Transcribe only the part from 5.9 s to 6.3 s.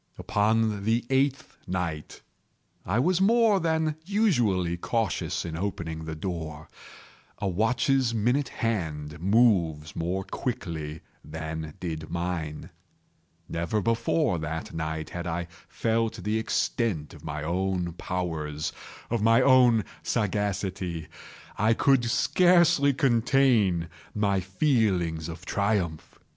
the